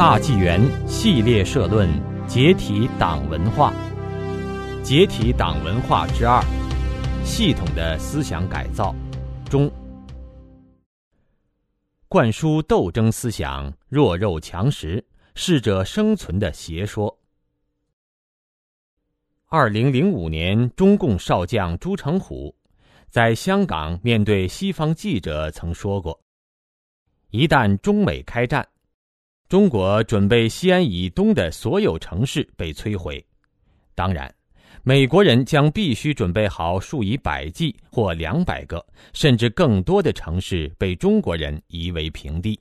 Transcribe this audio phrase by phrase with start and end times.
[0.00, 0.58] 大纪元
[0.88, 1.86] 系列社论：
[2.26, 3.70] 解体党文化。
[4.82, 6.42] 解体党文化之二：
[7.22, 8.94] 系统的思想改造。
[9.50, 9.70] 中，
[12.08, 15.04] 灌输斗争思想、弱肉强食、
[15.34, 17.14] 适者生存的邪说。
[19.48, 22.56] 二零零五年，中共少将朱成虎
[23.10, 26.18] 在香港面对西方记者曾说过
[27.28, 28.66] ：“一旦中美开战。”
[29.50, 33.20] 中国准备西安以东的所有城市被摧毁，
[33.96, 34.32] 当然，
[34.84, 42.60] 美国人将必须准备好数以百计或两百个甚至更多的城市被中国人夷为平地。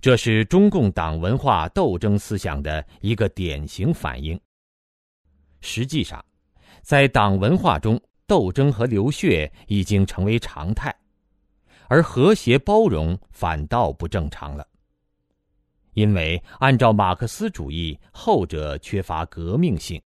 [0.00, 4.40] 这是中共党文化斗争思想的一个典型反应。
[5.60, 6.24] 实际上，
[6.80, 10.96] 在党文化中，斗争和流血已经成为常态，
[11.88, 14.66] 而和谐包容反倒不正常了。
[15.94, 20.00] 因为按照马克思主义，后者缺乏革命性。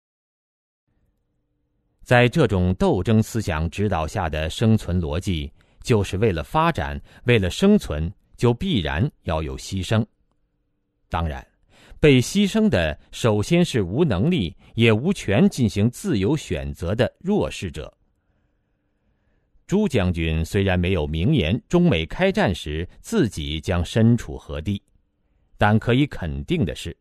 [2.03, 5.51] 在这种斗争思想指导下的生存逻辑，
[5.83, 10.05] 就是为了发展，为了生存，就必然要有牺牲。
[11.09, 11.47] 当然，
[12.01, 17.93] 被牺牲的首先是无能力也无权进行自由选择的弱势者。
[19.67, 24.83] 朱将军虽然没有明言中美开战时自己将身处何地。
[25.57, 26.97] 但可以肯定的是，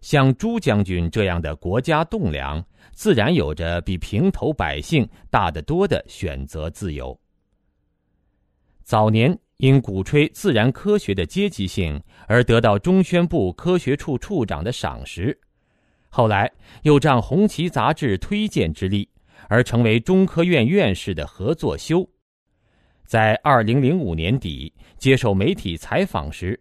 [0.00, 7.18] 像朱将军这样的国家栋梁，自然有着比平头百姓大得多的选择自由。
[8.82, 15.38] 早年因鼓吹自然科学的阶级性而得到中宣部科学处处长的赏识，
[16.08, 16.50] 后来
[16.82, 19.08] 又仗《红旗》杂志推荐之力
[19.48, 22.08] 而成为中科院院士的合作修，
[23.04, 26.58] 在二零零五年底接受媒体采访时。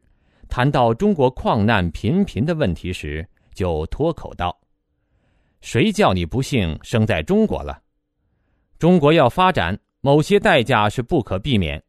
[0.49, 4.57] 谈到中国矿难频频的问题时，就脱口道
[5.61, 7.81] ：“谁叫你不幸生在中国了？
[8.79, 11.83] 中国要发展，某些代价是不可避免。”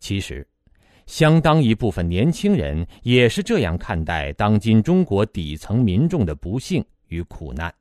[0.00, 0.46] 其实，
[1.06, 7.72] 相当一部分年轻人也是这样看待当今中国底层民众的不幸与苦难。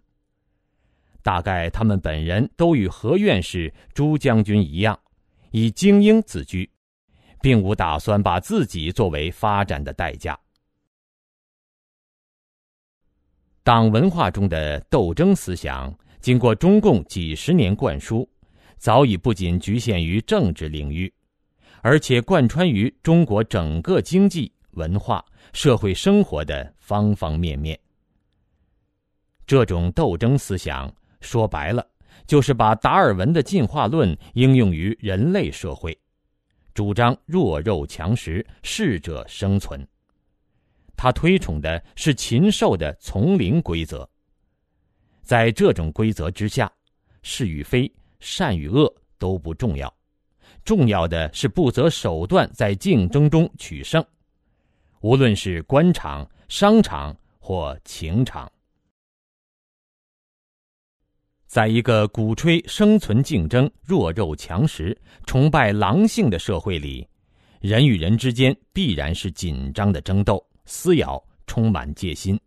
[1.21, 4.99] 大概他们本人都与何院士、朱将军一样，
[5.51, 6.69] 以精英自居。
[7.41, 10.37] 并无打算把自己作为发展的代价。
[13.63, 18.27] 党文化中的斗争思想，经过中共几十年灌输，
[18.77, 21.13] 早已不仅局限于政治领域，
[21.81, 25.23] 而且贯穿于中国整个经济、文化、
[25.53, 27.79] 社会生活的方方面面。
[29.45, 31.85] 这种斗争思想，说白了，
[32.25, 35.95] 就是把达尔文的进化论应用于人类社会。
[36.73, 39.85] 主张弱肉强食，适者生存。
[40.95, 44.09] 他推崇的是禽兽的丛林规则。
[45.23, 46.71] 在这种规则之下，
[47.21, 49.93] 是与非、善与恶都不重要，
[50.65, 54.03] 重要的是不择手段在竞争中取胜，
[55.01, 58.51] 无论是官场、商场或情场。
[61.49, 64.95] 在一个鼓吹生存竞争、弱肉强食、
[65.25, 67.07] 崇拜狼性的社会里，
[67.59, 72.39] 人与人之间必然是紧张的争斗、撕咬，充满戒心。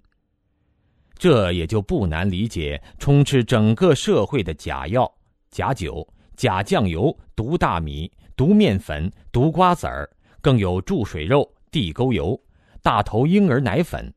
[1.19, 5.13] 这也就不难理解，充斥整个社会的假药、
[5.51, 10.09] 假酒、假酱油、毒大米、毒面粉、毒瓜子儿，
[10.41, 12.41] 更有注水肉、地沟油、
[12.83, 14.15] 大头婴儿奶粉，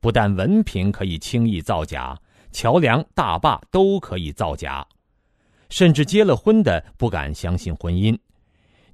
[0.00, 2.18] 不但文凭可以轻易造假。
[2.56, 4.82] 桥梁、大坝都可以造假，
[5.68, 8.18] 甚至结了婚的不敢相信婚姻，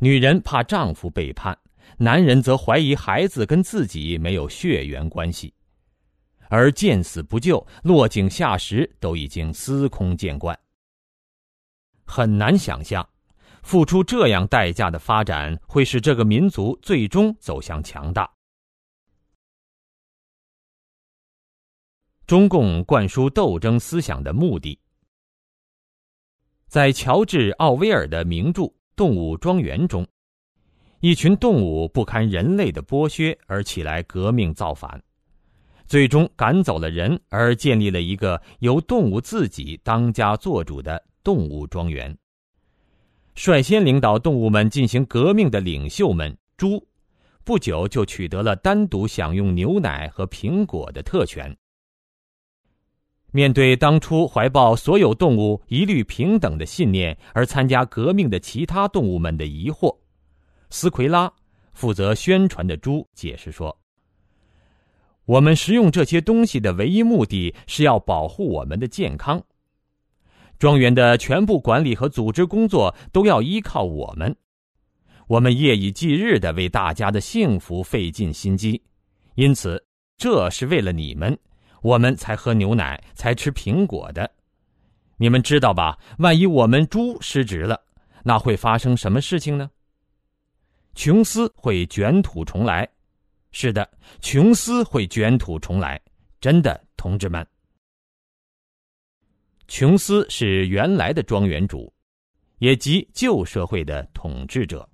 [0.00, 1.56] 女人怕丈夫背叛，
[1.97, 5.55] 男人则怀疑孩子跟自己没有血缘关系，
[6.49, 10.59] 而见死不救、落井下石都已经司空见惯。
[12.04, 13.09] 很难想象，
[13.63, 18.28] 付出这样代价的发展会使这个民族最终走向强大。
[22.27, 24.78] 中共灌输斗争思想的目的，
[26.66, 28.63] 在乔治·奥威尔的名著
[28.97, 30.07] 《动物庄园》中，
[31.01, 35.03] 一群动物不堪人类的剥削而起来革命造反，
[35.86, 42.16] 最终赶走了人，而建立了一个由动物自己当家作主的动物庄园。
[43.34, 46.86] 率先领导动物们进行革命的领袖们猪，
[47.45, 51.54] 不久就取得了单独享用牛奶和苹果的特权。
[53.33, 59.97] 面对当初怀抱所有动物一律平等的信念而参加革命的其他动物们的疑惑，
[60.69, 61.33] 斯奎拉、
[61.73, 63.75] 负责宣传的猪解释说
[65.25, 69.43] ：“我们食用这些东西的唯一目的是要保护我们的健康。
[70.59, 74.37] 庄园的全部管理和组织工作都要依靠我们，
[75.27, 78.81] 我们夜以继日的为大家的幸福费尽心机，
[79.37, 79.83] 因此
[80.19, 81.37] 这是为了你们，
[81.83, 84.31] 我们才喝牛奶，才吃苹果的。
[85.17, 85.99] 你们知道吧？
[86.19, 87.81] 万一我们猪失职了，
[88.25, 89.71] 那会发生什么事情呢？”
[90.95, 92.89] 琼斯会卷土重来，
[93.51, 93.89] 是的，
[94.21, 96.01] 琼斯会卷土重来，
[96.41, 97.47] 真的，同志们。
[99.69, 101.93] 琼斯是原来的庄园主，
[102.59, 104.87] 也即旧社会的统治者。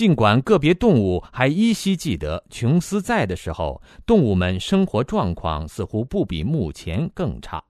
[0.00, 7.62] 尽管个别动物还依稀记得琼斯在的时候，动物们生活状况似乎不比目前更差，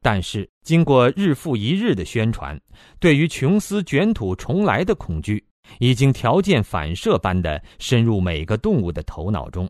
[0.00, 2.56] 但是经过日复一日的宣传，
[3.00, 5.44] 对于琼斯卷土重来的恐惧。
[5.80, 9.68] 已经条件反射般的深入每个动物的头脑中，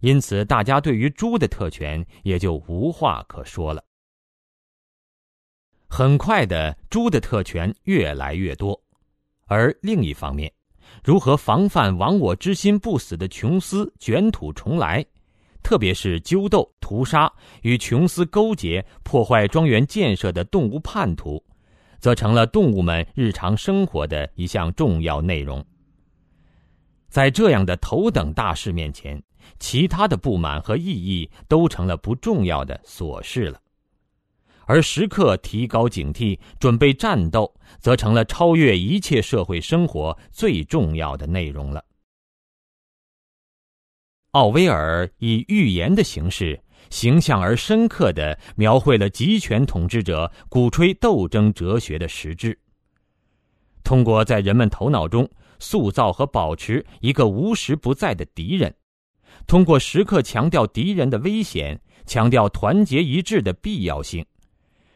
[0.00, 3.84] 因此大家对于猪的特权也就无话可说了。
[5.86, 8.82] 很快的，猪的特权越来越多，
[9.44, 10.52] 而另一方面，
[11.06, 15.06] 如何防范亡我之心不死的琼斯卷土重来，
[15.62, 17.32] 特别是纠斗、屠杀
[17.62, 21.40] 与琼斯勾结、破坏庄园建设的动物叛徒。
[22.00, 25.64] 则成了动物们日常生活的一项重要内容。
[27.08, 29.22] 在这样的头等大事面前，
[29.60, 33.60] 其他的不满和异议都成了不重要的琐事了，
[34.66, 41.82] 而时刻提高警惕、准备战斗，则成了超越一切社会生活最重要的内容了。
[44.32, 46.60] 奥威尔以寓言的形式。
[46.88, 52.56] 形象而深刻的描绘了集权统治者鼓吹斗争哲学的实质。
[53.82, 55.28] 通过在人们头脑中
[55.58, 58.72] 塑造和保持一个无时不在的敌人，
[59.48, 64.24] 通过时刻强调敌人的危险，强调团结一致的必要性，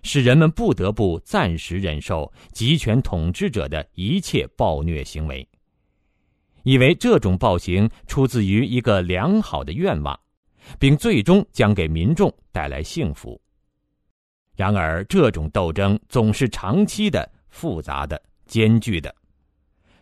[0.02, 5.47] 使人们不得不暂时忍受集权统治者的一切暴虐行为，
[6.62, 10.19] 以为这种暴行出自于一个良好的愿望。
[10.79, 13.41] 并最终将给民众带来幸福。
[14.55, 19.14] 然而，这种斗争总是长期的、复杂的、艰巨的，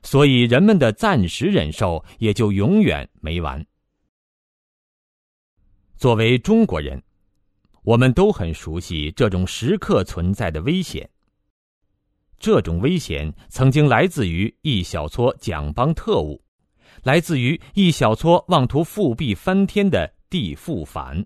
[0.03, 3.65] 所以人们的暂时忍受也就永远没完。
[5.97, 7.01] 作为中国人，
[7.89, 11.09] 我们都很熟悉这种时刻存在的危险。
[12.39, 16.39] 这种危险曾经来自于一小撮蒋帮特务，
[17.03, 20.13] 来自于一小撮妄图复辟翻天的。
[20.29, 21.25] 地富反，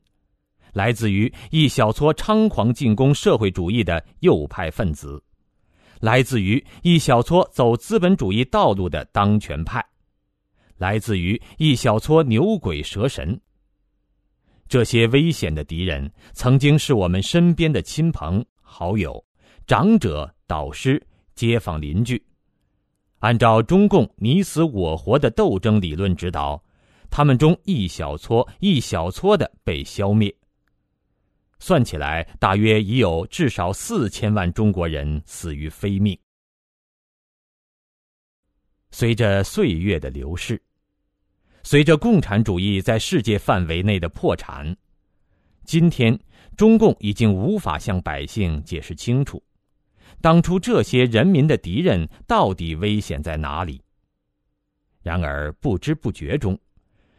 [0.72, 5.20] 来自于一小撮猖狂进攻社会主义的右派分子，
[5.98, 9.84] 来自于一小撮走资本主义道路的当权派，
[10.76, 13.40] 来自于一小撮牛鬼蛇神。
[14.72, 19.22] 这些危险的敌人，曾经是我们身边的亲朋好友、
[19.66, 22.24] 长者、导师、街坊邻居。
[23.18, 26.58] 按照中共你死我活的斗争理论指导。
[27.10, 30.34] 他们中一小撮一小撮的被消灭。
[31.58, 36.18] 算起来，大约已有至少四千万中国人死于非命。
[38.90, 40.58] 随着岁月的流逝，
[41.62, 44.76] 随着共产主义在世界范围内的破产，
[45.64, 46.18] 今天
[46.56, 49.42] 中共已经无法向百姓解释清楚，
[50.20, 53.80] 当初这些人民的敌人到底危险在哪里。
[55.02, 56.58] 然而不知不觉中。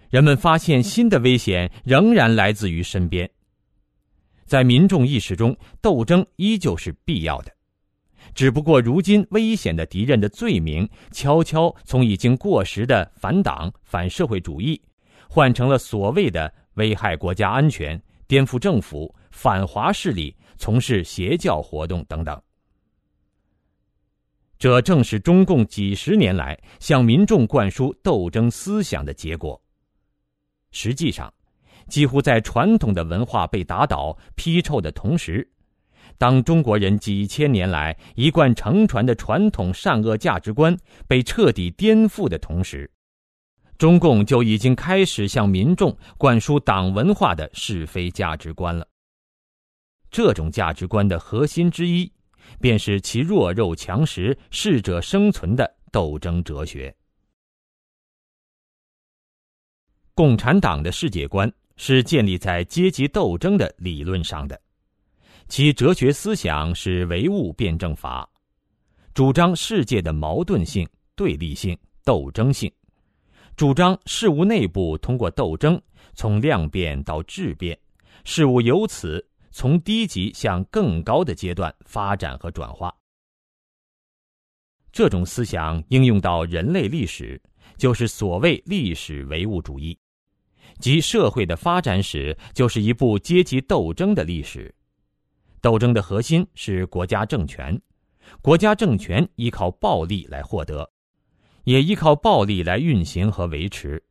[0.09, 3.29] 人们发现新的危险仍然来自于身边。
[4.45, 7.52] 在民众意识中，斗争依旧是必要的，
[8.33, 14.81] 只不过如今危险的敌人的罪名悄悄从已经过时的反党、反社会主义，
[15.29, 22.41] 换成了所谓的危害国家安全、颠覆政府、反华势力、从事邪教活动等等。
[24.57, 29.61] 这正是中共几十年来向民众灌输斗争思想的结果。
[30.71, 31.31] 实际上，
[31.89, 35.47] 几乎在传统的文化被打倒、批臭的同时，
[36.17, 40.77] 当中国人几千年来一贯承传的传统善恶价值观
[41.07, 42.89] 被彻底颠覆的同时，
[43.77, 48.87] 中共就已经开始向民众灌输党文化的是非价值观了。
[50.09, 52.09] 这种价值观的核心之一，
[52.61, 56.95] 便是其弱肉强食、适者生存的斗争哲学。
[60.13, 64.61] 共产党的世界观是建立在阶级斗争的理论上的，
[65.47, 68.27] 其哲学思想是唯物辩证法，
[69.13, 72.71] 主张世界的矛盾性、对立性、斗争性，
[73.55, 75.79] 主张事物内部通过斗争
[76.15, 77.77] 从量变到质变，
[78.23, 82.91] 事物由此从低级向更高的阶段发展和转化。
[84.91, 87.39] 这种思想应用到人类历史，
[87.77, 89.97] 就是所谓历史唯物主义，
[90.79, 94.73] 即社会的发展史就是一部阶级斗争的历史。
[95.63, 97.81] 斗争的核心是国家政权，
[98.41, 100.91] 国家政权依靠暴力来获得，
[101.63, 104.03] 也依靠暴力来运行和维持。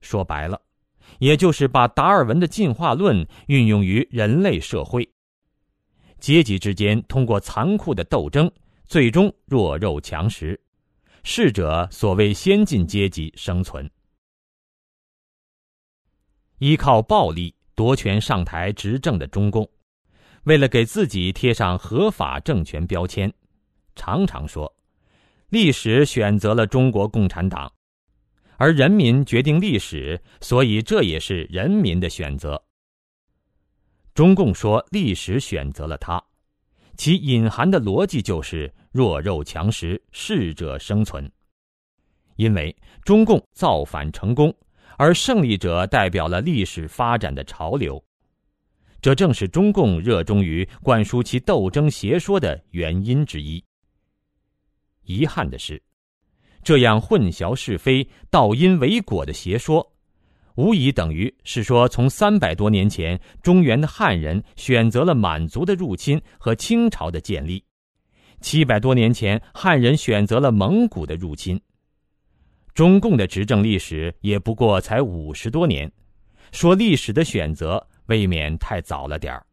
[0.00, 0.60] 说白了，
[1.20, 5.08] 也就是把达尔文的进化论运用于人类社会，
[6.18, 8.50] 阶级之间通过残酷的斗争。
[8.88, 10.58] 最终弱肉强食，
[11.22, 13.88] 适者所谓先进阶级生存。
[16.58, 19.70] 依靠暴力夺权上台执政的中共，
[20.48, 23.30] 为了给自己贴上合法政权标签，
[23.94, 24.74] 常常说
[25.50, 27.70] ：“历史选择了中国共产党，
[28.56, 32.58] 而人民决定历史，所以这也是人民的选择。”
[34.14, 36.18] 中共说历史选择了他。
[36.96, 41.30] 其隐含的逻辑就是弱肉强食，适者生存。
[42.36, 42.74] 因为
[43.04, 44.52] 中共造反成功，
[44.96, 48.02] 而胜利者代表了历史发展的潮流，
[49.00, 53.62] 这正是中共热衷于灌输其斗争邪说的原因之一。
[55.04, 55.80] 遗憾的是，
[56.62, 59.94] 这样混淆是非、倒因为果的邪说。
[60.56, 67.62] 无疑等于是说，从三百多年前，中原的汉人选择了满族的入侵和清朝的建立；
[68.40, 71.60] 七百多年前，汉人选择了蒙古的入侵。
[72.74, 75.90] 中共的执政历史也不过才五十多年，
[76.50, 79.46] 说历史的选择未免太早了点儿。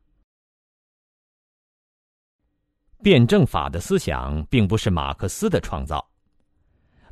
[3.02, 6.06] 辩证法的思想并不是马克思的创造。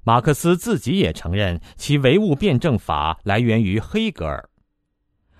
[0.03, 4.49] 马克思自己也承认，其唯物辩证法来源于黑格尔，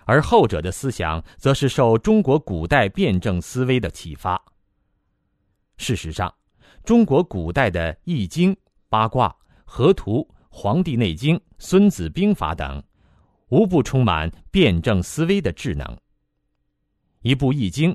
[0.05, 4.41] 而后者的思想则是受中国古代辩证思维的启发。
[5.75, 6.33] 事实上，
[6.85, 8.53] 中国古代的《易经》
[8.87, 9.27] 《八卦》
[9.65, 10.19] 《河图》
[10.49, 12.81] 《黄帝内经》《孙子兵法》等，
[13.53, 15.85] 无不充满辩证思维的智能。
[17.21, 17.91] 一部《易经》，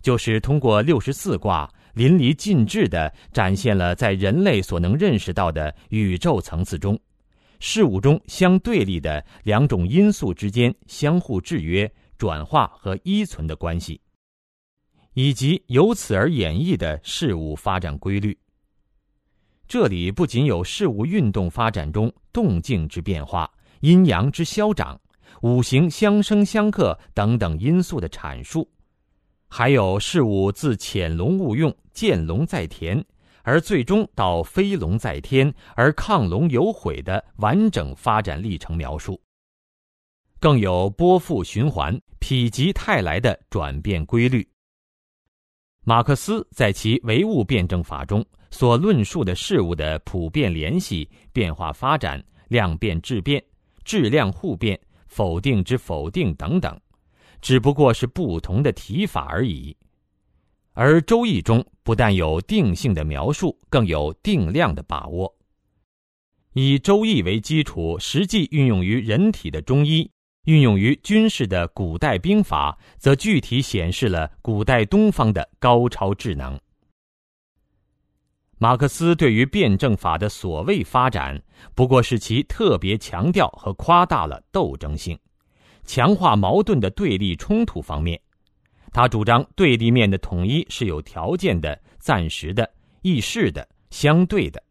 [0.00, 1.70] 就是通过六十四卦。
[1.92, 6.98] 淋漓尽致地展现了在人类所能认识到的宇宙层次中，
[7.60, 14.00] 事物中相对立的两种因素之间相互制约、转化和依存的关系，
[15.12, 18.34] 以及由此而演绎的事物发展规律。
[19.68, 23.50] 这里不仅有事物运动发展中动静之变化、
[23.82, 24.98] 阴阳之消长、
[25.42, 28.68] 五行相生相克等等因素的阐述。
[29.48, 33.04] 还有事物自潜龙勿用、见龙在田，
[33.42, 39.20] 而最终到飞龙在天而亢龙有悔的完整发展历程描述。
[40.38, 44.48] 更有波复循环、否极泰来的转变规律。
[45.84, 53.42] 马克思在其唯物辩证法中所论述的事物的普遍联系、变化发展、量变质变、
[53.84, 56.80] 质量互变、否定之否定等等。
[57.40, 59.76] 只不过是不同的提法而已，
[60.74, 65.34] 而《周易》中不但有定性的描述，更有定量的把握。
[66.52, 70.08] 以《周易》为基础，实际运用于人体的中医，
[70.44, 76.56] 运用于军事的古代兵法，则具体显示了古代东方的高超智能。
[78.62, 81.36] 马克思对于辩证法的所谓发展，
[81.74, 85.18] 不过是其特别强调和夸大了斗争性。
[85.82, 88.20] 强化矛盾的对立冲突方面，
[88.92, 94.62] 他主张对立面的统一是有条件的、暂时的、易逝的、相对的，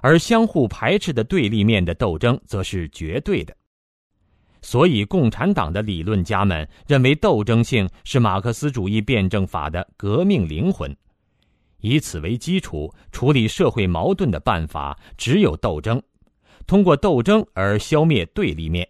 [0.00, 3.54] 而相互排斥的对立面的斗争则是绝对的。
[4.62, 10.96] 所以，共产党的理论家们认为，斗争性是马克思主义辩证法的革命灵魂。
[11.82, 16.02] 以此为基础处理社会矛盾的办法只有斗争，
[16.66, 18.88] 通过斗争而消灭对立面。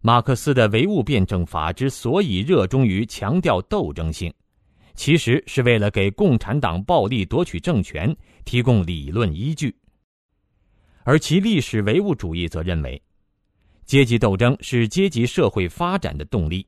[0.00, 4.32] 马克思的唯物辩证法之所以热衷于强调斗争性，
[4.94, 8.14] 其实是为了给共产党暴力夺取政权
[8.44, 9.74] 提供理论依据。
[11.04, 13.00] 而其历史唯物主义则认为，
[13.84, 16.66] 阶级斗争是阶级社会发展的动力，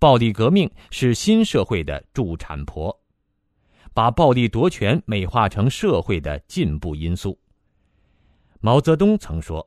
[0.00, 2.96] 暴力革命是新社会的助产婆，
[3.94, 7.38] 把暴力夺权美化成社会的进步因素。
[8.60, 9.66] 毛泽东曾说。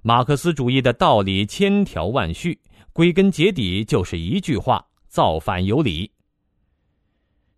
[0.00, 2.58] 马克思主义的道理千条万绪，
[2.92, 6.10] 归根结底就是一句话：造反有理。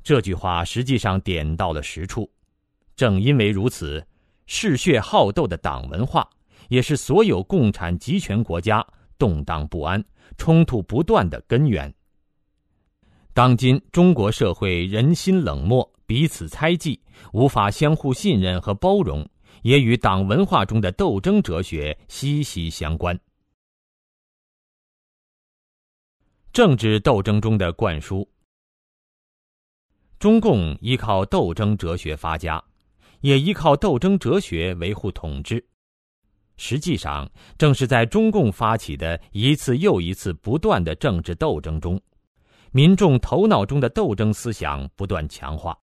[0.02, 2.28] 这句话实际上点到了实处。
[2.96, 4.02] 正因为如此，
[4.46, 6.26] 嗜血好斗的党文化，
[6.68, 8.84] 也是所有共产集权国家
[9.18, 10.02] 动荡不安、
[10.38, 11.94] 冲突不断的根源。
[13.34, 17.00] 当今中国社会人心冷漠、彼此猜忌、
[17.32, 19.24] 无法相互信任和包容，
[19.62, 23.16] 也与党文化中的斗争哲学息息相关。
[26.52, 28.28] 政治斗争中的灌输，
[30.18, 32.60] 中共依靠斗争哲学发家，
[33.20, 35.64] 也依靠斗争哲学维护统治。
[36.56, 42.02] 实际上，正是在中共发起的一次又一次不断的政治斗争中。
[42.72, 45.78] 民众头脑中的斗争思想不断强化，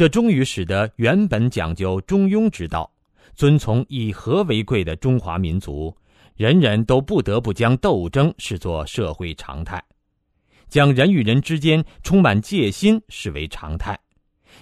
[0.00, 2.90] 这终于使得原本讲究中庸之道、
[3.34, 5.94] 遵从以和为贵的中华民族，
[6.36, 9.84] 人人都不得不将斗争视作社会常态，
[10.70, 14.00] 将人与人之间充满戒心视为常态，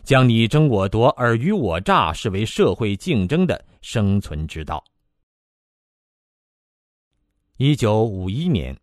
[0.03, 4.83] 将你争我夺、尔虞我诈视为社会竞争的生存之道。
[7.59, 8.77] 一九五一年。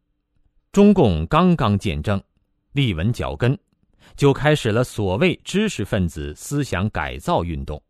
[0.72, 2.24] 中共刚刚建政，
[2.72, 3.60] 立稳脚跟，
[4.16, 7.82] 就开始了所谓知识分子思想改造运动。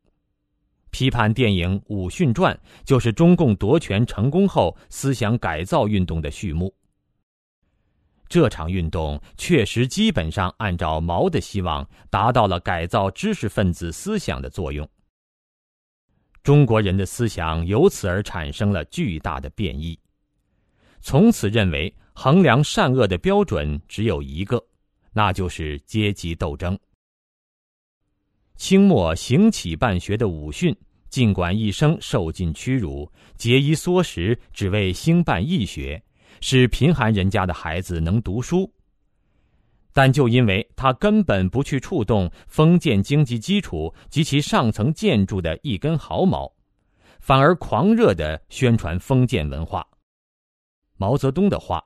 [0.89, 2.55] 批判电影《武训传》
[2.85, 6.73] 就是中共夺权成功后思想改造运动的序幕。
[8.27, 14.89] 这场运动确实基本上按照毛的希望，达到了改造知识分子思想的作用。
[16.41, 19.99] 中国人的思想由此而产生了巨大的变异，
[21.01, 21.93] 从此认为。
[22.17, 24.65] 衡量善恶的标准只有一个，
[25.17, 26.77] 那就是阶级斗争。
[28.57, 30.75] 清末行乞办学的武训，
[31.09, 36.03] 尽管一生受尽屈辱，节衣缩食，只为兴办义学，
[36.41, 38.69] 使贫寒人家的孩子能读书，
[39.93, 46.51] 但就因为他根本不去触动封建经济基础及其上层建筑的一根毫毛，
[47.21, 49.87] 反而狂热的宣传封建文化。
[50.97, 51.81] 毛泽东的话。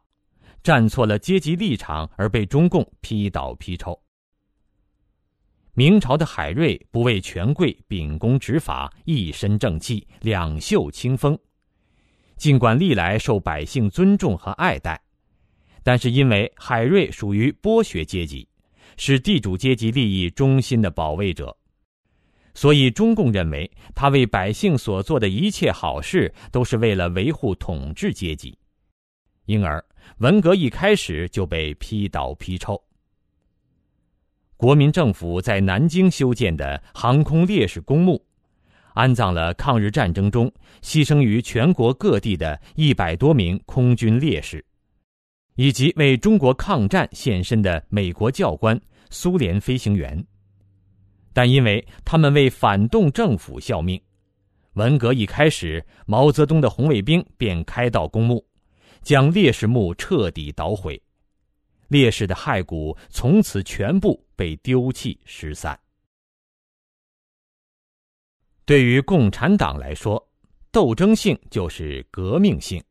[0.62, 4.00] 站错了阶级立场而被中共批倒批臭。
[5.74, 11.38] 明朝的海瑞不畏权贵秉公执法，一身正气，两袖清风。
[12.36, 15.02] 尽管历来受百姓尊重和爱戴，
[15.84, 18.48] 但是因为海瑞属于剥削阶级，
[18.98, 21.56] 是地主阶级利益中心的保卫者，
[22.54, 28.58] 所以中共认为他为百姓所做的一切好事都是为了维护统治阶级，
[29.46, 29.84] 因而。
[30.18, 32.82] 文革一开始就被批倒批臭。
[34.58, 38.22] 国民政府在南京修建的航空烈士公墓，
[38.94, 44.66] 安葬了抗日战争中牺牲于全国各地的一百多名空军烈士，
[45.56, 48.78] 以及为中国抗战献身的美国教官、
[49.10, 50.22] 苏联飞行员。
[51.32, 54.02] 但因为他们为反动政府效命，
[54.74, 58.46] 文革一开始，毛泽东的红卫兵便开到公墓。
[59.02, 61.02] 将烈士墓彻底捣毁，
[61.88, 65.80] 烈士的骸骨从此全部被丢弃失散。
[68.66, 70.24] 对于共产党来说，
[70.72, 72.84] 斗争性就是革命性。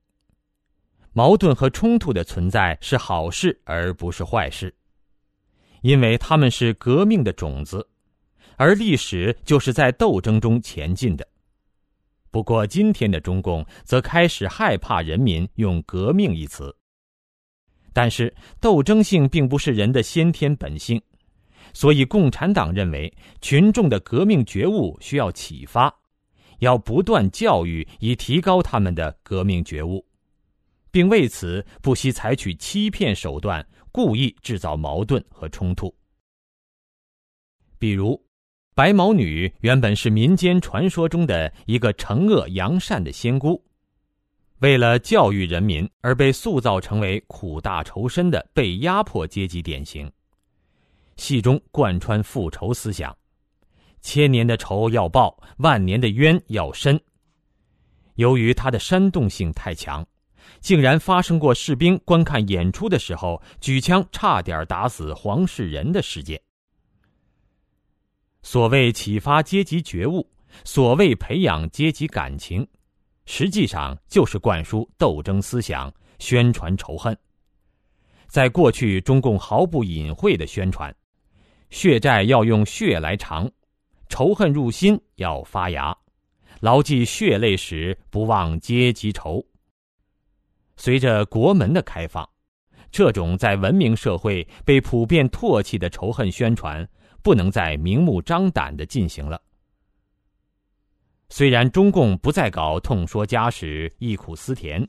[1.12, 4.74] 矛盾和冲突的存在是好事，而不是坏事，
[5.82, 7.88] 因为他们是革命的种子，
[8.56, 11.26] 而历史就是在斗争中前进的。
[12.30, 16.74] 不过，今天的中共则开始害怕人民用“革命”一词。
[17.92, 21.02] 但是，斗争性并不是人的先天本性，
[21.72, 25.92] 所以共产党认为群众的革命觉悟需要启发，
[26.58, 30.06] 要不断教育以提高他们的革命觉悟，
[30.90, 35.92] 并为此不惜采取欺骗手段，故意制造矛盾和冲突，
[37.78, 38.27] 比如。
[38.78, 43.60] 白毛女原本是民间传说中的一个惩恶扬善的仙姑，
[44.60, 50.08] 为了教育人民而被塑造成为苦大仇深的被压迫阶级典型。
[51.16, 53.12] 戏中贯穿复仇思想，
[54.00, 57.00] 千年的仇要报，万年的冤要伸。
[58.14, 60.06] 由于它的煽动性太强，
[60.60, 66.40] 竟然发生过士兵观看演出的时候举枪差点打死黄世仁的事件。
[68.50, 70.26] 所谓启发阶级觉悟，
[70.64, 72.66] 所谓培养阶级感情，
[73.26, 77.14] 实际上就是灌输斗争思想，宣传仇恨。
[78.26, 80.96] 在过去，中共毫不隐晦的宣传：
[81.68, 83.46] 血债要用血来偿，
[84.08, 85.94] 仇恨入心要发芽，
[86.60, 89.44] 牢记血泪史，不忘阶级仇。
[90.78, 92.26] 随着国门的开放，
[92.90, 96.88] 这种在文明社会被普遍唾弃的仇恨宣传。
[97.28, 99.38] 不能再明目张胆的进行了。
[101.28, 104.88] 虽然中共不再搞痛说家史、忆苦思甜，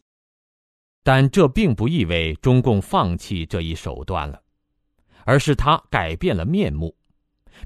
[1.03, 4.41] 但这并不意味中共放弃这一手段了，
[5.25, 6.95] 而是他改变了面目，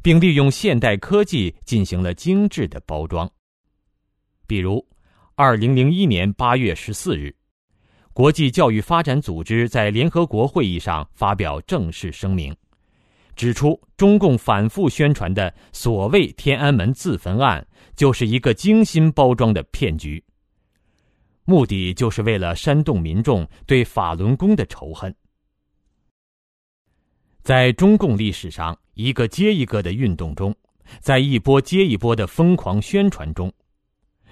[0.01, 3.31] 并利用现代科技进行了精致的包装。
[4.47, 4.83] 比如，
[5.35, 7.35] 二零零一年八月十四日，
[8.11, 12.51] 国际教育发展组织在联合国会议上发表正式声明。
[13.35, 17.65] 指出，中共反复宣传的所谓“天安门自焚案”
[17.95, 20.23] 就是一个精心包装的骗局，
[21.45, 25.13] 目的就是为了煽动民众对法轮功的仇恨。
[27.41, 30.55] 在中共历史上一个接一个的运动中，
[30.99, 33.51] 在一波接一波的疯狂宣传中，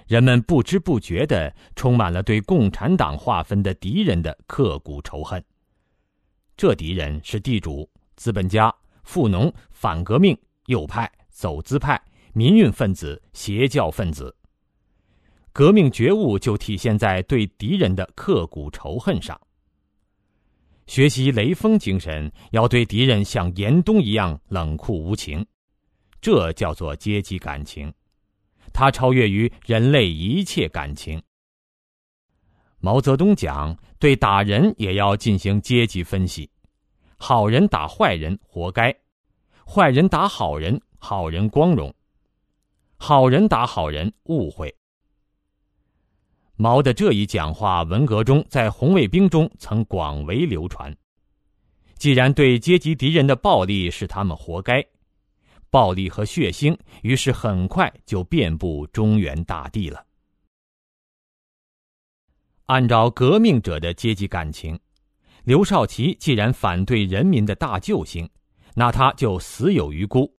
[0.06, 5.42] 人们不知不觉的充满了对共产党划分的敌人的刻骨仇恨。
[6.56, 8.72] 这敌人是地主、资本家。
[9.02, 10.36] 富农、反革命、
[10.66, 12.00] 右派、走资派、
[12.32, 14.34] 民运分子、邪教分子，
[15.52, 19.38] 革命觉悟就体现在对敌人的刻骨仇恨上。
[20.86, 25.44] 学习雷锋精神，要对敌人像严冬一样冷酷无情，
[26.20, 27.92] 这叫做阶级感情，
[28.72, 31.22] 它超越于人类一切感情。
[32.78, 36.50] 毛泽东讲，对打人也要进行阶级分析。
[37.24, 38.92] 好人打坏人，活该；
[39.64, 41.88] 坏人打好人，好人光荣；
[42.96, 44.74] 好人打好人，误会。
[46.56, 50.92] 毛的这一讲话，文革中在红卫兵中曾广为流传。
[51.94, 54.84] 既然对阶级敌人的暴力是他们活该，
[55.70, 60.04] 暴力和血腥于是很快就遍布中原大地了。
[62.66, 64.76] 按照革命者的阶级感情。
[65.44, 68.28] 刘少奇既然反对人民的大救星，
[68.74, 70.32] 那他就死有余辜。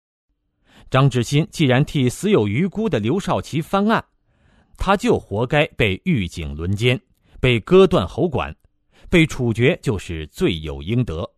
[0.90, 4.04] 张志新既然替死有余辜的刘少奇翻案，
[4.76, 7.00] 他就活该被狱警轮奸，
[7.40, 8.54] 被割断喉管，
[9.10, 11.28] 被处决就是罪有应得。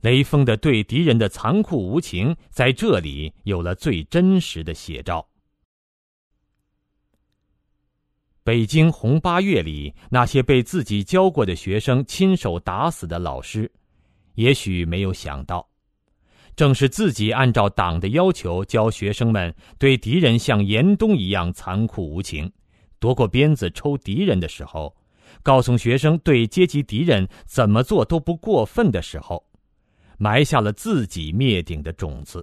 [0.00, 5.26] 雷锋的对敌人的残酷无情，在这里有了最真实的写照。
[8.48, 13.70] 北京红八月里，那些被自己教过的学生亲手打死的老师，
[14.36, 15.68] 也许没有想到，
[16.56, 22.50] 正是自己按照党的要求教学生们对敌人像严冬一样残酷无情，
[22.98, 24.96] 夺过鞭子抽敌人的时候，
[25.42, 29.46] 告诉学生对阶级敌人怎么做都不过分的时候，
[30.16, 32.42] 埋下了自己灭顶的种子。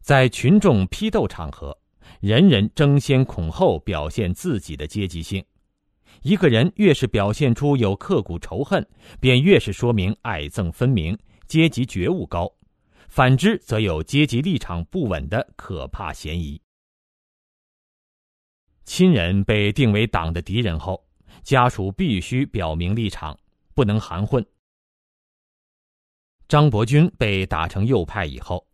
[0.00, 1.76] 在群众批斗场合。
[2.20, 5.42] 人人争先恐后表现自己的阶级性，
[6.20, 8.86] 一个人越是表现出有刻骨仇恨，
[9.18, 12.46] 便越是说明爱憎分明、阶级觉悟高；
[13.08, 16.60] 反之，则有阶级立场不稳的可怕嫌疑。
[18.84, 21.02] 亲人被定为党的敌人后，
[21.42, 23.38] 家属必须表明立场，
[23.72, 24.44] 不能含混。
[26.48, 28.69] 张伯钧被打成右派以后。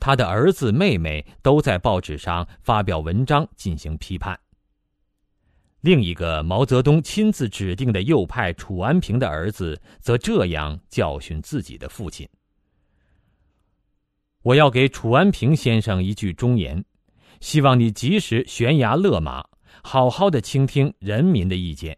[0.00, 4.38] 他的儿子、妹妹都在报纸上发表文章进行批判。
[5.80, 12.28] 另一个毛泽东亲自指定的右派楚安平的儿子则这样教训自己的父亲
[14.42, 16.84] ：“我要给楚安平先生一句忠言，
[17.40, 19.44] 希望你及时悬崖勒马，
[19.84, 21.96] 好好的倾听人民的意见，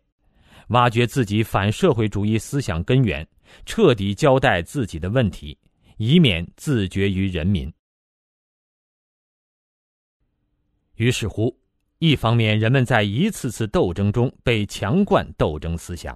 [0.69, 3.27] 挖掘自己反社会主义思想根源，
[3.65, 5.57] 彻底交代自己的问题，
[5.97, 7.73] 以免自绝于人民。”
[11.01, 11.59] 于是乎，
[11.99, 16.15] 一方面人们在一次次斗争中被强灌斗争思想；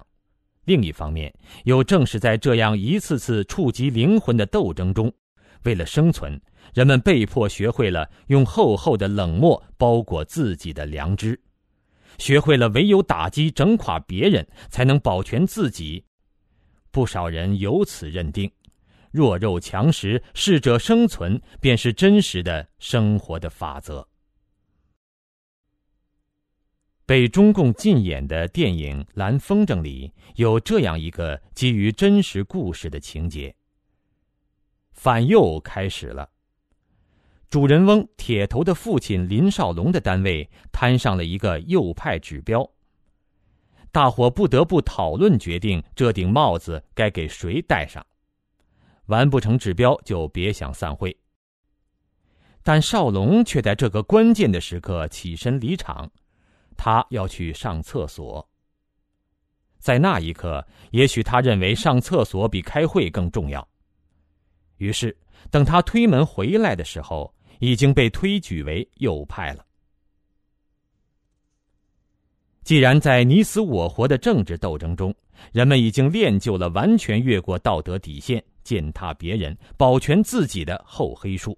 [0.65, 5.11] 另一方面，又正是在这样一次次触及灵魂的斗争中，
[5.63, 6.39] 为了生存，
[6.75, 11.41] 人们被迫学会了用厚厚的冷漠包裹自己的良知，
[12.19, 16.05] 学会了唯有打击整垮别人，才能保全自己。
[16.91, 18.51] 不少人由此认定，
[19.09, 24.07] 弱肉强食、适者生存便是真实的生活的法则。
[27.05, 33.55] 被中共禁演的电影《蓝风筝》里有这样一个基于真实故事的情节：
[34.91, 36.27] 反右开始了。
[37.47, 42.67] 主人翁铁头的父亲林少龙的单位摊上了一个右派指标，
[43.91, 48.03] 大伙不得不讨论决定这顶帽子该给谁戴上。
[49.05, 51.15] 完不成指标就别想散会。
[52.63, 56.11] 但少龙却在这个关键的时刻起身离场。
[56.77, 58.47] 他要去上厕所。
[59.79, 63.67] 在那一刻，也许他认为上厕所比开会更重要。
[64.77, 65.15] 于是，
[65.51, 69.65] 等他推门回来的时候，已经被推举为右派了。
[72.63, 75.13] 既然在你死我活的政治斗争中，
[75.51, 81.55] 人们已经练就了完全越过道德底线、践踏别人、保全自己的厚黑术，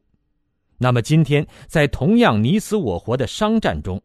[0.78, 4.02] 那么今天在同样你死我活的商战中，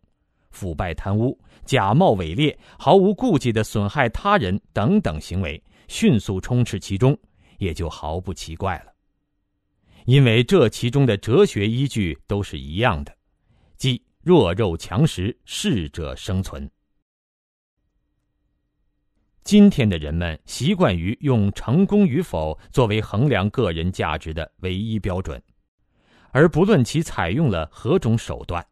[0.52, 7.18] 腐败贪污、假冒伪劣、毫无顾忌的损害他人等等行为迅速充斥其中，
[7.58, 8.92] 也就毫不奇怪了。
[10.04, 13.16] 因为这其中的哲学依据都是一样的，
[13.76, 16.70] 即弱肉强食，适者生存。
[19.44, 25.42] 今天的人们习惯于用成功与否作为衡量个人价值的唯一标准，
[26.30, 28.64] 而不论其采用了何种手段。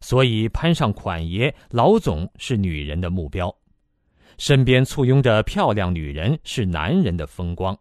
[0.00, 3.54] 所以，攀上款爷、老总是女人的目标，
[4.38, 7.78] 身边簇拥着漂亮女人是男人的风光，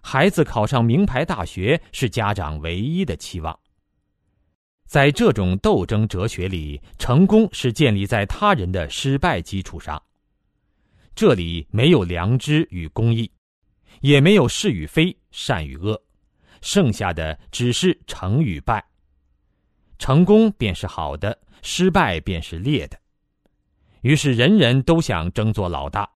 [0.00, 3.56] 孩子考上名牌大学是家长唯一的期望。
[4.84, 10.02] 在这种斗争哲学里，成功是建立在他人的失败基础上。
[11.14, 13.30] 这里没有良知与公义，
[14.00, 16.02] 也没有是与非、善与恶，
[16.60, 18.84] 剩下的只是成与败。
[20.02, 22.98] 成功便是好的，失败便是劣的。
[24.00, 26.10] 于是人人都想争做老大，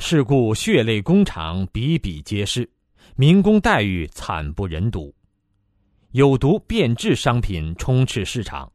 [0.00, 2.68] 是故血泪工厂比比皆是，
[3.14, 5.14] 民工待遇惨不忍睹，
[6.10, 8.72] 有毒变质商品充斥市场，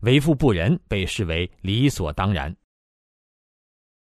[0.00, 2.54] 为富不仁被视为理所当然。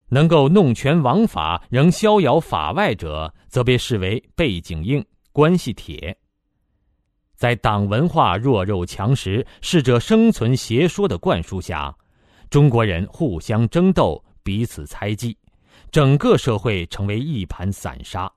[0.09, 6.19] 能够弄权枉法仍逍遥法外者，则被视为背景硬、关系铁。
[7.43, 11.93] 在党文化弱肉强食、适者生存邪说的灌输下，
[12.49, 15.37] 中国人互相争斗、彼此猜忌，
[15.91, 18.31] 整个社会成为一盘散沙，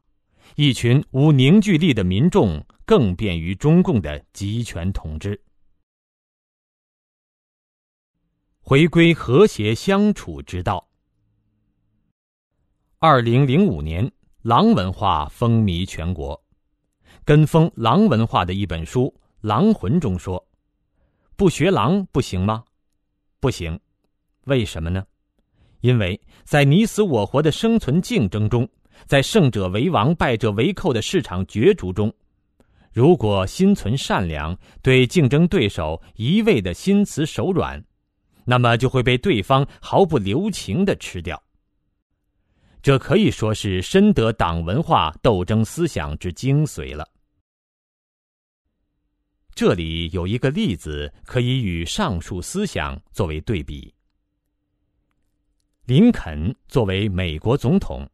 [0.56, 5.40] 一群无凝聚力的民众更便于中共的集权统治。
[8.58, 10.84] 回归和谐相处之道。
[12.98, 14.10] 二零零五年，
[14.42, 16.42] 狼文化风靡全国。
[17.26, 20.46] 跟风狼文化的一本书《狼魂》中说
[21.34, 22.62] ：“不学狼不行吗？
[23.40, 23.76] 不行，
[24.44, 25.04] 为什么呢？
[25.80, 28.68] 因为在你死我活的生存竞争中，
[29.06, 32.14] 在胜者为王、败者为寇的市场角逐中，
[32.92, 37.84] 如果心存善良，对竞争对手一味的心慈手软，
[38.44, 41.42] 那么就会被对方毫不留情的吃掉。”
[42.80, 47.04] 这可以说是深得党文化斗争思想之精髓了。
[49.56, 53.90] 这里有一个例子可以与上述思想作为对比。
[55.86, 58.06] 林肯作为美国总统，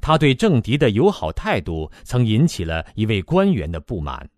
[0.00, 4.28] 他对政敌的友好态度曾引起了一位官员的不满。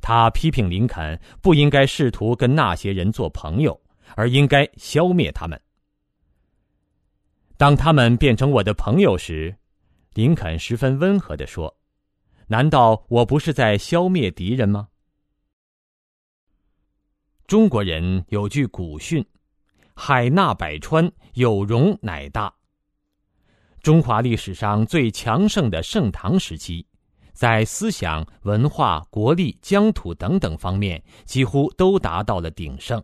[0.00, 3.78] 他批评林肯不应该试图跟那些人做朋友，
[4.14, 5.60] 而应该消灭他们。
[7.56, 9.52] 当他们变成我的朋友时，
[10.12, 11.76] 林肯十分温和地说
[12.46, 14.86] ：“难道我不是在消灭敌人吗？”
[17.54, 19.24] 中国人有句古训
[19.94, 22.52] ：“海纳百川，有容乃大。”
[23.80, 26.84] 中华历史上最强盛的盛唐时期，
[27.32, 33.00] 在思想、文化、国力、疆土等等方面，几乎都达到了鼎盛。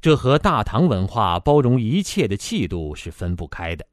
[0.00, 3.84] 这和大唐文化包容一切的气度是分不开的。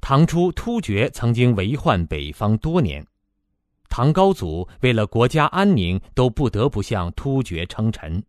[0.00, 3.06] 唐初突厥曾经为患北方多年，
[3.90, 8.22] 唐高祖为了国家安宁，都不得不向突厥称臣。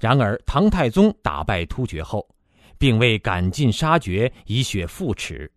[0.00, 2.28] 然而，唐太宗打败突厥后，
[2.76, 5.50] 并未赶尽杀绝、以雪复耻，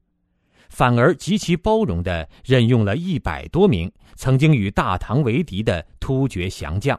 [0.69, 6.97] 反而极其包容地任用了一百多名曾经与大唐为敌的突厥降将。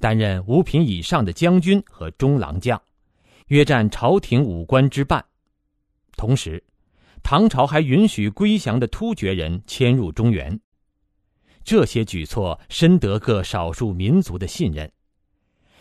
[0.00, 2.78] 担任五品以上的将军和中郎将，
[3.46, 5.24] 约占朝廷武官之半。
[6.16, 6.62] 同时，
[7.22, 10.60] 唐朝还允许归降的突厥人迁入中原。
[11.64, 14.90] 这些举措深得各少数民族的信任。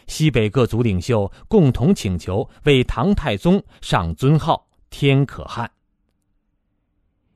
[0.07, 5.69] 西北各族领袖共同请求为唐太宗上尊号“天可汗”。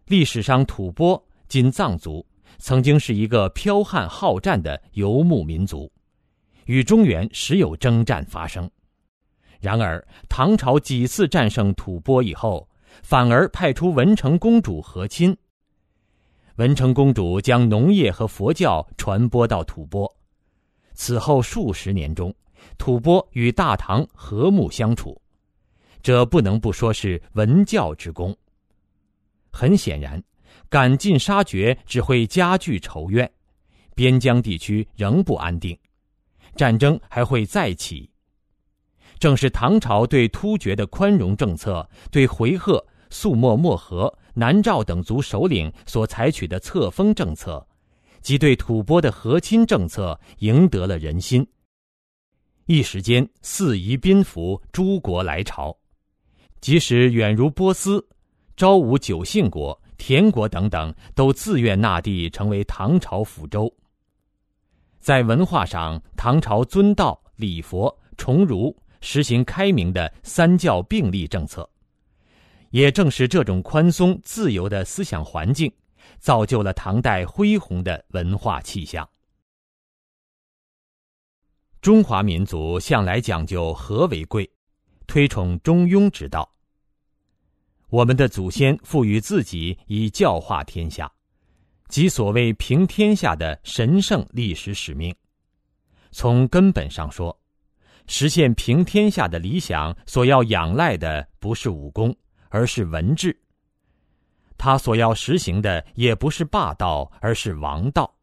[0.08, 2.26] 历史上，吐蕃今藏族
[2.58, 5.92] 曾经是一个剽悍好战的游牧民族。
[6.66, 8.70] 与中原时有征战发生，
[9.62, 12.68] 然而唐朝几次战胜吐蕃以后，
[13.02, 15.36] 反而派出文成公主和亲。
[16.58, 20.12] 文成公主将农业和佛教传播到吐蕃，
[20.96, 22.34] 此后数十年中，
[22.80, 25.20] 吐蕃与大唐和睦相处，
[26.02, 28.36] 这不能不说是文教之功。
[29.52, 30.22] 很显然，
[30.68, 33.32] 赶尽杀绝只会加剧仇怨。
[33.94, 35.78] 边疆地区仍不安定，
[36.56, 38.10] 战争还会再起。
[39.20, 47.68] 正是唐朝对突厥的宽容政策，对回纥、肃莫漠河、南诏等族首领所采取的册封政策，
[48.22, 51.44] 及对吐蕃的和亲政策，赢得了人心。
[52.68, 55.76] 一时间，四夷宾服，诸国来朝，
[56.62, 58.08] 即使远如波斯、
[58.56, 63.74] 昭武九姓国、田国等等，都自愿纳地，成为唐朝府州。
[65.00, 68.76] 在文化上，唐朝尊道、礼佛、崇儒。
[69.00, 71.68] 实行开明的三教并立政策，
[72.70, 75.72] 也正是这种宽松自由的思想环境，
[76.20, 79.08] 造就了唐代恢宏的文化气象。
[81.82, 84.50] 中华民族向来讲究和为贵，
[85.06, 86.52] 推崇中庸之道。
[87.90, 91.12] 我们的祖先赋予自己以教化天下，
[91.88, 95.16] 即所谓平天下的神圣历史使命。
[96.12, 97.38] 从根本上说。
[98.10, 102.16] 实现平天下的理想，所要仰赖的不是武功，
[102.50, 103.38] 而是文治。
[104.58, 108.14] 他所要实行的也不是霸道，而是王道。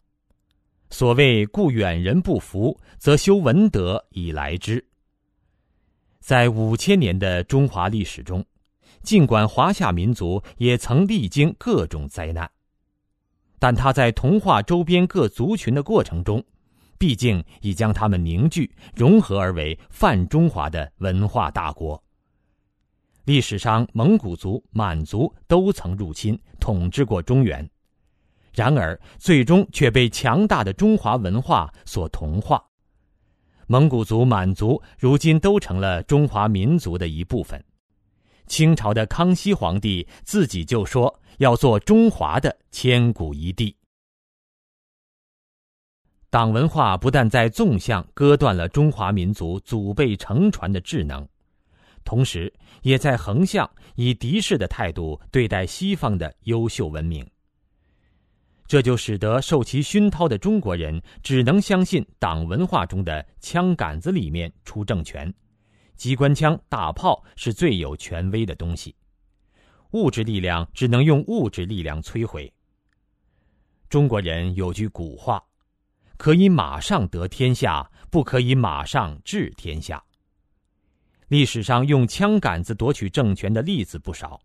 [0.90, 4.84] 所谓“故远人不服，则修文德以来之”。
[6.20, 8.44] 在五千年的中华历史中，
[9.02, 12.50] 尽管华夏民族也曾历经各种灾难，
[13.58, 16.44] 但他在同化周边各族群的过程中。
[16.96, 22.02] 毕竟已将他们凝聚、融合而为泛中华的文化大国。
[23.24, 27.68] 历史上，蒙古族、满族都曾入侵、统治过中原，
[28.52, 32.62] 然而最终却被强大的中华文化所同化。
[33.66, 37.58] 蒙古族、满族如今都成了中华民族的一部分。
[38.46, 43.74] 清朝的康熙皇帝自己就说要做中华的千古一帝。
[46.28, 51.26] 党文化不但在纵向割断了中华民族祖辈承传的智能，
[52.04, 57.26] 同时也在横向以敌视的态度对待西方的优秀文明。
[58.66, 65.32] 这就使得受其熏陶的中国人只能相信党文化中的枪杆子里面出政权，
[65.96, 68.94] 机关枪大炮是最有权威的东西，
[69.90, 72.52] 物质力量只能用物质力量摧毁。
[73.88, 75.42] 中国人有句古话。
[76.16, 80.02] 可以马上得天下，不可以马上治天下。
[81.28, 84.40] 历史上用枪杆子夺取政权的例子不少，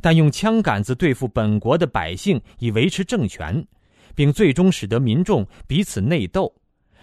[0.00, 3.66] 但用枪杆子对付本国的百姓以维持政权，
[4.14, 6.52] 并最终使得民众彼此内斗，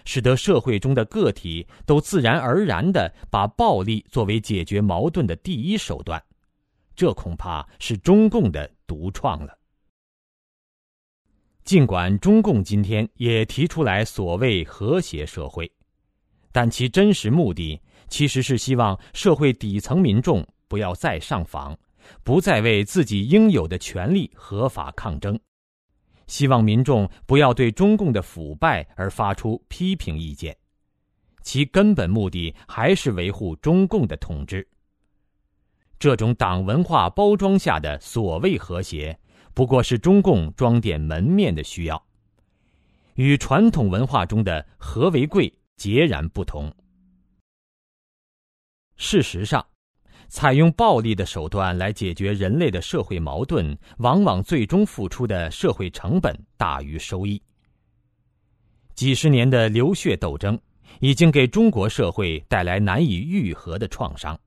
[0.04, 6.22] 使得社会中的个体都自然而然地把暴力作为解决矛盾的第一手段，
[6.94, 9.58] 这恐怕是中共的独创了。
[11.64, 15.68] 尽管中共今天也提出来所谓和谐社会，
[16.52, 21.78] 但其真实目的其实是希望社会底层民众不要再上访，
[22.22, 25.38] 不再为自己应有的权利合法抗争，
[26.26, 30.56] 希望民众不要对中共的腐败而发出批评意见，
[31.42, 34.66] 其根本目的还是维护中共的统治。
[35.98, 39.18] 这种党文化包装下的所谓和谐。
[39.54, 42.06] 不过是中共装点门面的需要，
[43.14, 46.70] 与传统文化中的和为贵截然不同。
[48.96, 49.64] 事实上，
[50.28, 57.40] 采用暴力的手段来解决人类的社会矛盾，往往最终付出的社会成本大于收益。
[58.94, 60.58] 几十年的流血斗争，
[61.00, 64.38] 已经给中国社会带来难以愈合的创伤。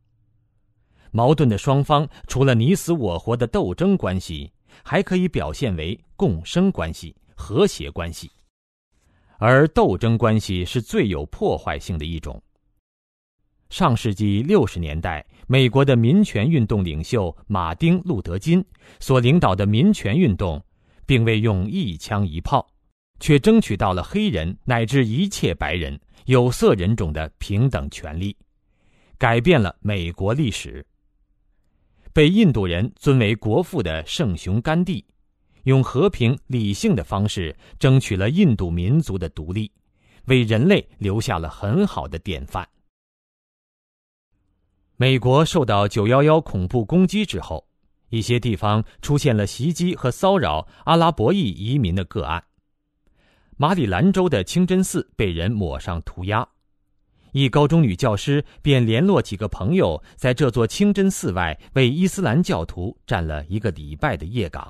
[1.11, 4.51] 矛盾的双方除了你死我活的斗争关系。
[4.83, 8.31] 还可以表现为共生关系、和谐关系，
[9.39, 12.41] 而斗争关系是最有破坏性的一种。
[13.69, 18.65] 上世纪六十年代，美国的民权运动领袖马丁·路德·金
[18.99, 20.63] 所领导的民权运动，
[21.05, 22.67] 并未用一枪一炮，
[23.19, 28.35] 却争取到了黑人乃至一切白人、有色人种的平等权利，
[29.19, 30.83] 改变了美国历史。
[32.11, 35.05] 被印度人尊为国父的圣雄甘地，
[35.65, 39.71] 用和平理性的方式争取了印度民族的独立，
[40.25, 42.67] 为人类留下了很好的典范。
[45.01, 47.65] 美国受到九幺幺恐怖攻击之后，
[48.09, 52.43] 一些地方出现了袭击和骚扰阿拉伯裔移民的个案。
[53.55, 56.45] 马里兰州的清真寺被人抹上涂鸦。
[57.31, 64.69] 一高中女教师便联络几个朋友，在这座清真寺外为伊斯兰教徒站了一个礼拜的夜岗。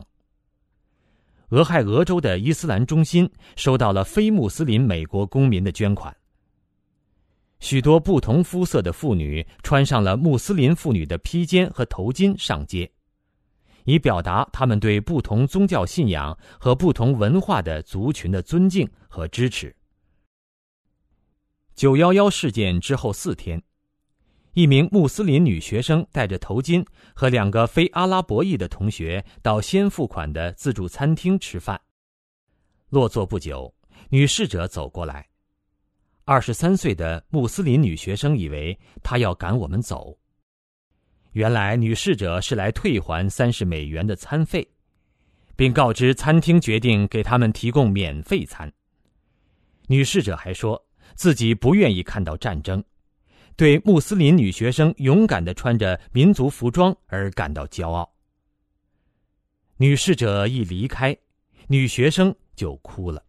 [1.49, 6.15] 俄亥俄州的伊斯兰中心收到了非穆斯林美国公民的捐款。
[7.60, 12.89] 许多不同肤色的妇女穿上了穆斯林妇女的披肩和头巾上街，
[13.84, 19.76] 以表达他们对不同宗教信仰和不同文化的族群的尊敬和支持。
[21.76, 23.62] 九幺幺事件之后四天，
[24.53, 31.80] 一名穆斯林女学生戴着头巾和两个非阿拉伯裔的同学到先付款的自助餐厅吃饭。
[32.89, 33.74] 落座不久，
[34.10, 35.28] 女侍者走过来。
[36.30, 40.15] 二十三岁的穆斯林女学生以为他要赶我们走。
[41.32, 44.69] 原来女侍者是来退还三十美元的餐费，
[45.55, 48.71] 并告知餐厅决定给他们提供免费餐。
[49.88, 50.80] 女侍者还说
[51.15, 52.84] 自己不愿意看到战争，
[53.55, 58.07] 对穆斯林女学生勇敢的穿着民族服装而感到骄傲。
[59.77, 61.17] 女侍者一离开，
[61.65, 63.25] 女学生就哭了。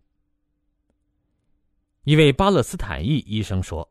[2.11, 3.89] 一位巴勒斯坦裔医生说：“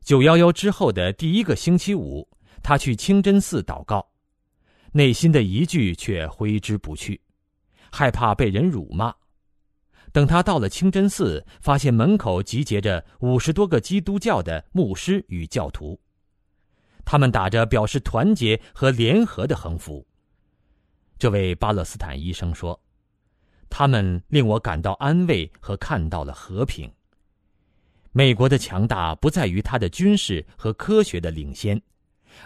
[0.00, 2.26] 九幺幺之后的第一个星期五，
[2.62, 4.08] 他去清真寺祷告，
[4.92, 7.20] 内心的疑惧却挥之不去，
[7.92, 9.14] 害怕被人辱骂。
[10.10, 16.00] 等他到了清真寺，发现门口集结着五十多个基督教的牧师与教徒，
[17.04, 20.02] 他们打着表示团结和联合的横幅。”
[21.20, 22.80] 这位巴勒斯坦医生说
[23.68, 26.90] ：“他们令我感到安慰和看到了和平。”
[28.16, 31.80] 美国的强大不在于它的军事和科学的领先，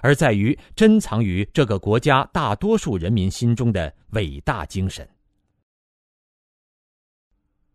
[0.01, 5.07] 而在于珍藏于这个国家大多数人民心中的伟大精神。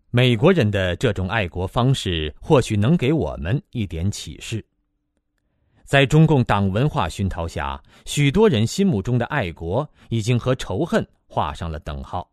[0.09, 4.65] 美国人的这种爱国方式或许能给我们一点启示。
[5.83, 12.27] 在中共党文化熏陶下，许多人心目中的爱国已经和仇恨画上了等号。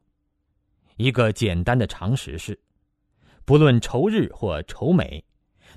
[0.97, 2.59] 一个简单的常识是，
[3.45, 5.23] 不论仇日或仇美。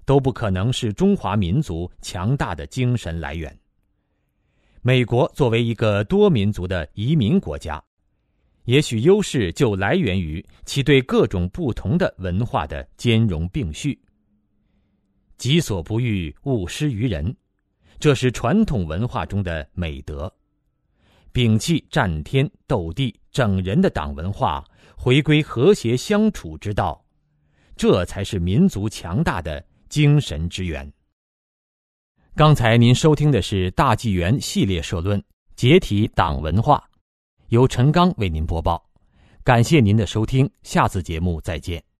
[0.05, 3.57] 都不可能是中华民族强大的精神来源。
[4.81, 7.81] 美国作为一个多民族的移民国家，
[8.65, 13.97] 也许优势就来源于其对各种不同的文化的兼容并蓄。
[15.37, 17.35] 己所不欲，勿施于人，
[17.99, 20.33] 这是传统文化中的美德。
[21.33, 24.63] 摒弃战天斗地整人的党文化，
[24.95, 27.03] 回归和谐相处之道，
[27.75, 29.65] 这才是民族强大的。
[29.93, 30.91] 精神之源。
[32.35, 35.21] 刚才您收听的是大纪元系列社论
[35.55, 36.83] 《解体党文化》，
[37.49, 38.83] 由陈刚为您播报。
[39.43, 41.92] 感谢您的收听，下次节目再见。